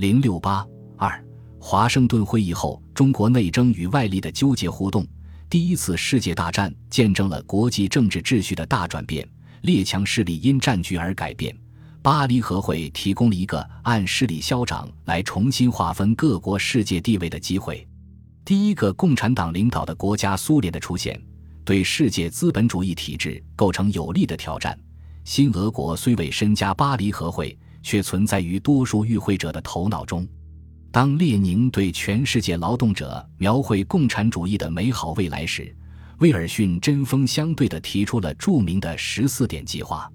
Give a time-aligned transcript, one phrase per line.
[0.00, 1.22] 零六八二，
[1.58, 5.06] 华盛顿会议后，中国内争与外力的纠结互动，
[5.50, 9.28] 第一次世界大战见证了国际政治秩序的大转变，
[9.60, 11.54] 列强势力因战局而改变。
[12.00, 17.86] 巴黎和会提供了一个按势力消长来重新划分各国世界地位的机会。
[18.42, 21.22] 第一个共产党领导的国家苏联的出现，
[21.62, 24.78] 对世界资本主义体制构成有力的挑战。
[25.24, 30.26] 新俄国虽未身加巴黎和会，却存在于多数与会者的头脑中。
[30.92, 35.74] 当列宁对全世界劳动者描绘共产主义的美好未来时，
[36.18, 40.10] 威尔逊针锋相对地提出了著名的十四点计划。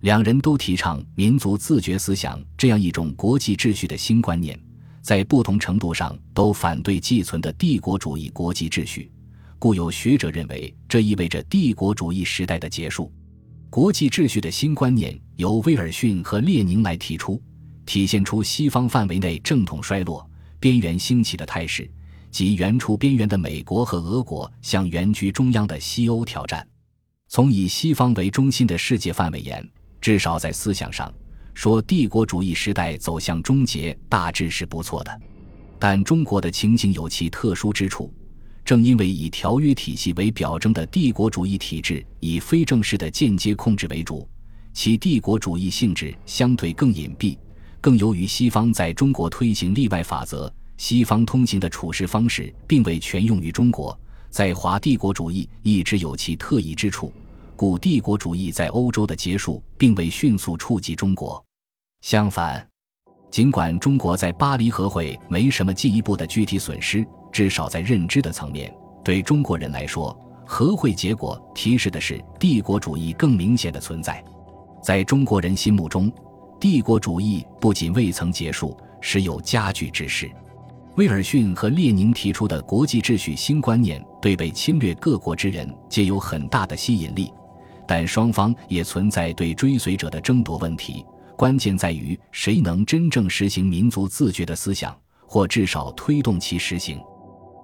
[0.00, 4.58] 两人都提倡民族自觉思想这样一种国际秩序的新观念，
[5.02, 9.10] 在不同程度上都反对寄存的帝国主义国际秩序，
[9.58, 13.12] 故有学者认为这意味着帝国主义时代的结束。
[13.70, 17.40] 国际秩序的新观念由威尔逊和列宁来提出，
[17.86, 20.28] 体现出西方范围内正统衰落、
[20.58, 21.88] 边缘兴起的态势，
[22.32, 26.66] 即原处边缘的美国和俄国向原居中央的西欧挑战。
[27.28, 29.66] 从以西方为中心的世界范围言。
[30.00, 31.12] 至少在思想上，
[31.54, 35.20] 说帝国主义时代走向终结大致是不错的，
[35.78, 38.12] 但中国的情景有其特殊之处。
[38.70, 44.28] 正因为以条约体系为表征的帝国主义体制以非正式的间接控制为主，
[44.72, 47.36] 其帝国主义性质相对更隐蔽。
[47.80, 53.98] 更由于西方在中国推行例外法则，西方通行的处事方式并未全用于中国，
[54.30, 57.12] 在华帝国主义一直有其特异之处。
[57.56, 61.44] 古帝国主义在欧洲的结束，并未迅速触及中国。
[62.02, 62.64] 相反，
[63.30, 68.72] 尽管中国在巴黎和会没什么进一步的具体损失，至少在认知的层面，
[69.04, 74.22] 对中国人来说，和会结果提示的是帝国主义更明显的存在。
[74.82, 76.10] 在中国人心目中，
[76.58, 80.28] 帝国主义不仅未曾结束，时有加剧之势。
[80.96, 87.32] 威尔逊和列宁提出的国际秩序新观念，对被侵略各国之人皆有很大的吸引力。
[87.86, 91.04] 但双方也存在对追随者的争夺问题，
[91.40, 94.94] 关键在于谁能真正实行民族自觉的思想，
[95.26, 97.00] 或至少推动其实行。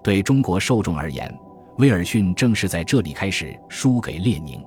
[0.03, 1.31] 对中国受众而言，
[1.77, 4.59] 威尔逊正是在这里开始输给列宁。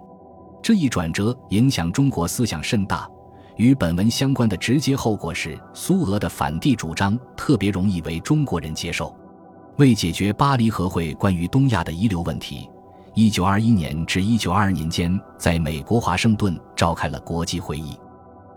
[0.63, 3.11] 这一转折影响中国思想甚大。
[3.57, 9.13] 与本文相关的直接后果是，苏俄的反帝主张特别容易为中国人接受。
[9.79, 12.71] 为解决巴黎和会关于东亚的遗留问题。
[13.17, 17.99] 一九二一年至一九二二年间，在美国华盛顿召开了国际会议。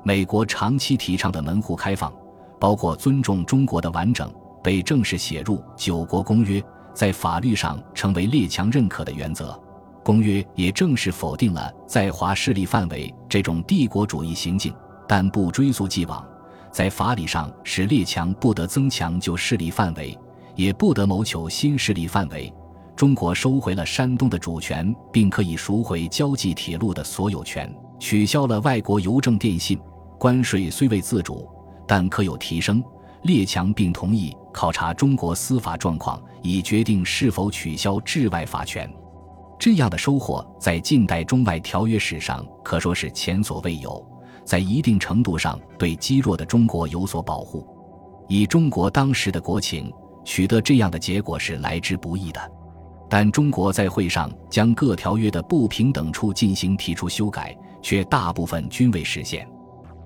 [0.06, 2.12] 美国长期提倡的门户开放，
[2.60, 4.30] 包括尊重中国的完整，
[4.62, 6.60] 被正式写入《九国公约》，
[6.94, 9.58] 在法律上成为列强认可的原则。
[10.04, 14.74] 公约也正式否定了在华势力范围这种帝国主义行径，
[15.08, 16.22] 但不追溯既往，
[16.70, 20.20] 在法理上使列强不得增强旧势力范围，
[20.56, 22.54] 也不得谋求新势力范围。
[22.94, 29.80] 中国收回了山东的主权，并可以赎回交际铁路的所有权，取消了外国邮政电信
[30.18, 31.50] 关税，虽未自主，
[31.88, 32.84] 但可有提升。
[33.24, 38.92] 列强并同意考察中国司法状况，以决定是否取消治外法权。
[39.58, 44.06] 这样的收获在近代中外条约史上可说是前所未有，
[44.44, 47.66] 在一定程度上对积弱的中国有所保护。
[48.28, 49.90] 以中国当时的国情，
[50.26, 52.52] 取得这样的结果是来之不易的。
[53.10, 59.48] 但中国在会上将各条约的不平等处进行提出修改，却大部分均未实现，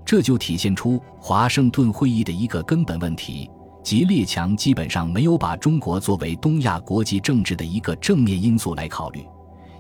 [0.07, 3.51] 这就体现出华盛顿会议的一个根本问题，
[3.83, 9.25] 即列强基本上没有把中国作为东亚国际政治的一个正面因素来考虑，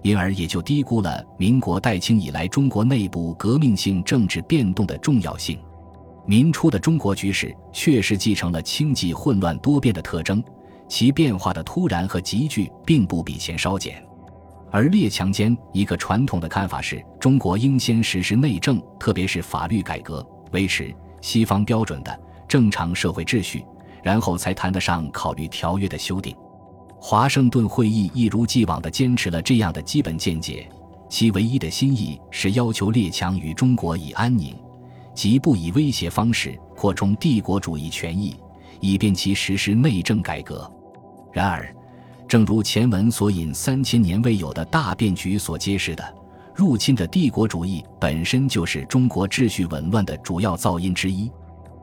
[0.01, 5.57] 因而也就低估了民国代清以来中国内部革命性政治变动的重要性。
[6.25, 10.43] 民初的中国局势确实继承了清寂混乱多变的特征。
[10.89, 14.05] 其变化的突然和急剧，并不比前稍减，
[14.71, 23.65] 而列强间一个传统的看法是，中国应先实施内政，特别是法律改革，维持西方标准的正常社会秩序，
[24.03, 26.35] 然后才谈得上考虑条约的修订。
[26.99, 30.67] 华盛顿会议一如既往地坚持了这样的基本见解，
[31.07, 34.55] 其唯一的新意是要求列强与中国以安宁，
[35.13, 38.35] 即不以威胁方式扩充帝国主义权益，
[38.81, 40.69] 以便其实施内政改革。
[41.31, 41.73] 然而，
[42.27, 46.03] 正如前文所引三千年未有的大变局所揭示的，
[46.53, 51.31] 入侵的帝国主义本身就是中国秩序紊乱的主要噪音之一。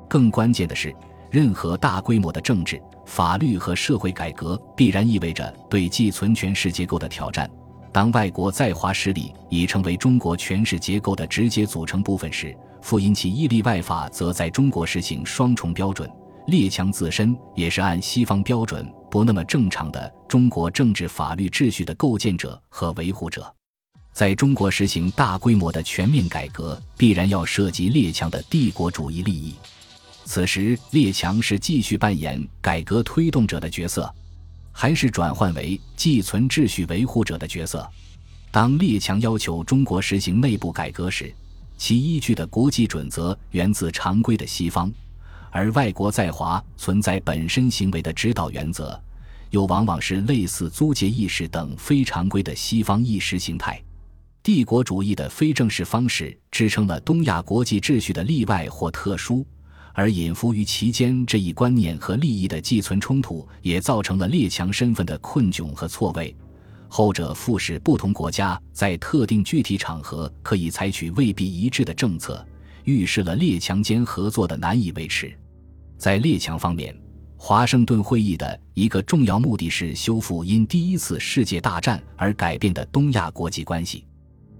[0.06, 0.94] 更关键的是，
[1.30, 7.50] 任何大规模的政治、法律和社会改革，必然意味着对既存权势结构的挑战。
[7.90, 16.10] 当外国在华势力已成为中国权势结构的直接组成部分时，复因其依立外法则在中国实行双重标准。
[16.46, 23.52] 列强自身也是按西方标准不那么正常的中国政治法律秩序的构建者和维护者。
[24.12, 29.54] 在中国实行大规模的全面改革，必然要涉及列强的帝国主义利益。
[30.24, 34.12] 此时，列强是继续扮演改革推动者的角色，
[34.70, 37.88] 还是转换为寄存秩序维护者的角色？
[38.50, 41.34] 当列强要求中国实行内部改革时，
[41.76, 44.92] 其依据的国际准则源自常规的西方，
[45.56, 49.00] 而外国在华存在本身行为的指导原则，
[49.50, 53.80] 又往往是类似租界意识等非常规的西方意识形态。
[54.42, 59.46] 帝国主义的非正式方式支撑了东亚国际秩序的例外或特殊，
[59.92, 66.34] 而隐伏于其间这一观念和利益的寄存冲突，也造成了列强身份的困窘和错位。
[66.88, 72.44] 后者复使不同国家在特定具体场合可以采取未必一致的政策，
[72.82, 75.32] 预示了列强间合作的难以维持。
[76.04, 76.94] 在列强方面，
[77.38, 84.04] 华盛顿会议的一个重要目的是修复因第一次世界大战而改变的东亚国际关系。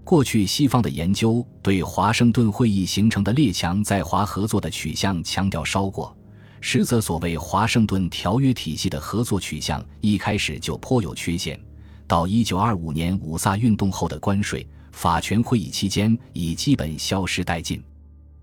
[0.05, 6.17] 过去西方的研究对华盛顿会议形成的列强在华合作的取向强调稍过，
[6.63, 11.61] 实则所谓华盛顿条约体系的合作取向一开始就颇有缺陷。
[12.07, 17.85] 到一九二五年五卅运动后的关税法权会议期间，已基本消失殆尽。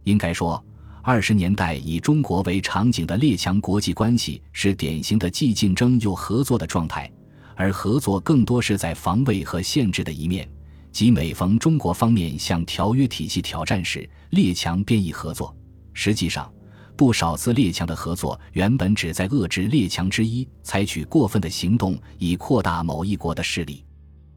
[0.04, 0.64] 应该说，
[1.04, 7.12] 二十年代以中国为场景的列强国际关系是典型的既竞争又合作的状态，
[7.56, 10.48] 而合作更多是在防卫和限制的一面，
[10.92, 15.56] 即每逢中国方面向条约体系挑战时，列强便宜合作。
[15.94, 16.52] 实际上。
[16.98, 23.84] 不少次列强的合作原本旨在遏制列强之一采取过分的行动，以扩大某一国的势力。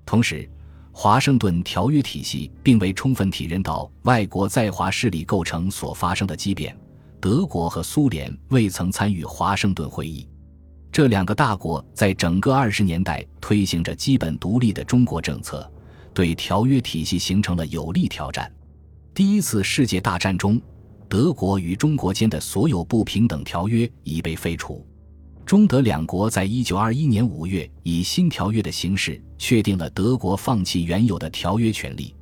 [0.07, 0.49] 同时，
[0.97, 6.75] 华盛顿条约体系并未充分体认到外国在华势力构成所发生的畸变。
[7.21, 10.29] 德国和苏联未曾参与华盛顿会议，
[10.93, 15.69] 这两个大国在整个二十年代推行着基本独立的中国政策，
[16.15, 18.51] 对条约体系形成了有力挑战。
[19.13, 20.61] 第一次世界大战中。
[21.07, 24.85] 德国与中国间的所有不平等条约已被废除，
[25.47, 32.15] 中德两国在一九二一年五月以新条约的形式确定了德国放弃原有的条约权利，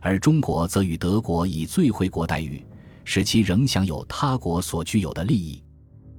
[0.00, 2.64] 而中国则与德国以最惠国待遇，
[3.04, 5.62] 使其仍享有他国所具有的利益。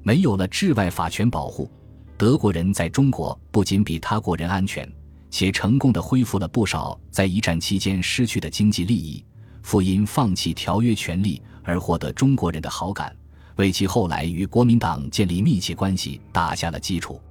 [0.01, 1.69] 没有了治外法权保护，
[2.17, 4.89] 德国人在中国不仅比他国人安全，
[5.29, 9.23] 且成功的恢复了不少在一战期间失去的经济利益。
[9.61, 13.13] 复因放弃条约权利而获得中国人的好感，
[13.55, 17.21] 为其后来与国民党建立密切关系打下了基础。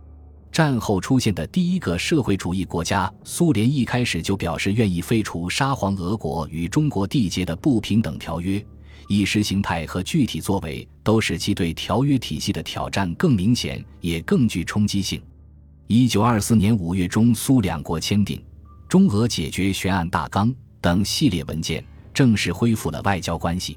[0.53, 8.65] 战后出现的第一个社会主义国家苏联一开始就表示愿意废除沙皇俄国与中国缔结的不平等条约，
[9.09, 15.21] 意识形态和具体作为都使其对条约体系的挑战更明显，也更具冲击性。
[15.89, 18.39] 一九二四年五月中苏两国签订
[18.89, 20.49] 《中俄解决悬案大纲》
[20.81, 21.85] 等系列文件。
[22.15, 23.77] 正式恢复了外交关系。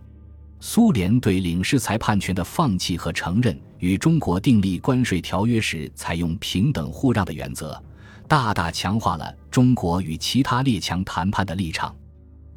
[0.59, 7.81] 苏联对领事裁判权的放弃和承认，与中国订立关税条约时采用平等互让的原则，
[8.27, 11.95] 大大强化了中国与其他列强谈判的立场。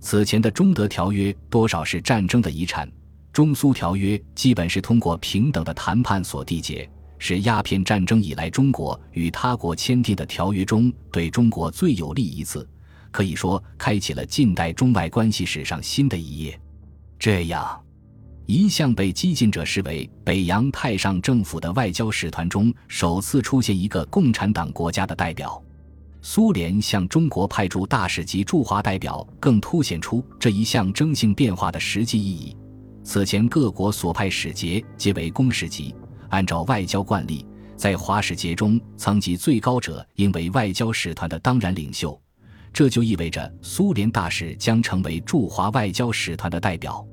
[0.01, 2.91] 此前的中德条约多少是战争的遗产，
[3.33, 6.89] 中苏条约基本是通过平等的谈判所缔结，
[7.19, 12.67] 是鸦片战争以来中国与他国签订的条约中对中国最有利一次。
[13.11, 16.59] 可以说，开启了近代中外关系史上新的一页。
[17.19, 17.79] 这样，
[18.51, 25.63] 一向被激进者视为北洋太上政府的外交使团中，首次出现一个共产党国家的代表。
[26.21, 32.57] 苏联向中国派驻大使级驻华代表，更凸显出这一象征性变化的实际意义。
[33.05, 35.95] 此前各国所派使节皆为公使级，
[36.31, 42.21] 按照外交惯例，在华使节中，层级最高者应为外交使团的当然领袖。
[42.73, 47.07] 这就意味着苏联大使将成为驻华外交使团的代表，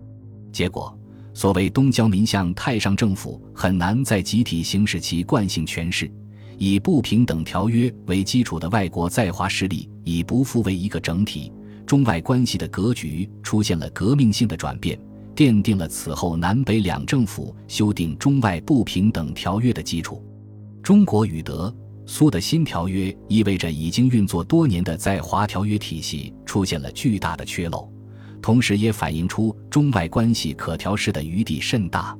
[0.51, 0.98] 结果，
[1.38, 6.12] 所谓东交民向太上政府很难再集体行使其惯性权势。
[6.58, 11.53] 以不平等条约为基础的外国在华势力已不复为一个整体，
[11.86, 15.00] 中外关系的格局出现了革命性的转变，
[15.36, 20.25] 奠定了此后南北两政府修订中外不平等条约的基础。
[20.82, 21.72] 中国与德。
[22.10, 27.91] 苏的新条约意味着已经运作多年的在华条约体系出现了巨大的缺漏，
[28.47, 32.17] 同时也反映出中外关系可调试的余地甚大。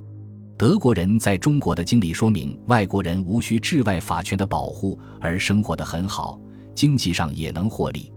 [0.58, 6.38] 德国人在中国的经历说明，外国人无需治外法权的保护而生活得很好，
[6.76, 8.12] 经济上也能获利。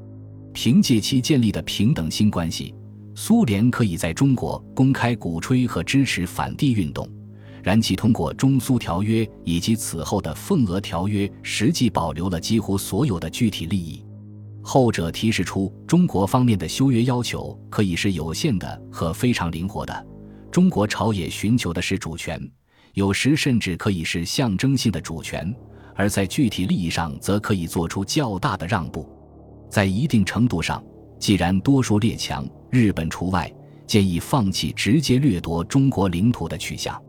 [0.52, 2.74] 凭借其建立的平等新关系，
[3.14, 7.08] 苏联可以在中国公开鼓吹和支持反帝运动。
[7.62, 14.04] 然其通过中苏条约以及此后的奉俄条约，实际保留了几乎所有的具体利益。
[14.62, 20.06] 后者提示出中国方面的修约要求可以是有限的和非常灵活的，
[20.50, 22.40] 中国朝野寻求的是主权，
[22.94, 25.54] 有时甚至可以是象征性的主权，
[25.94, 29.08] 而在具体利益上则可以做出较大的让步。
[29.70, 30.82] 在一定程度上，
[31.18, 33.50] 既然多数列强（日本除外）
[33.86, 37.00] 建议放弃直接掠夺中国领土的取向。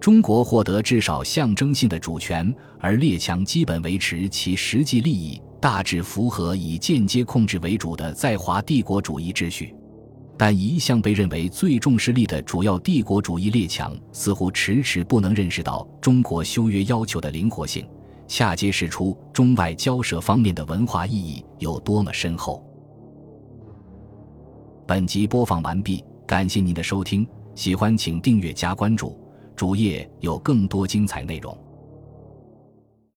[0.00, 9.74] 中国获得至少象征性的主权，而列强基本维持其实际利益，大致符合以间接控制为主的在华帝国主义秩序。
[10.36, 17.88] 但一向被认为最重视力的主要帝国主义列强，似乎迟迟不能认识到中国修约要求的灵活性，
[18.28, 22.62] 恰揭示出中外交涉方面的文化意义有多么深厚。
[24.86, 29.18] 本集播放完毕，感谢您的收听，喜欢请订阅加关注。
[29.56, 31.56] 主页有更多精彩内容。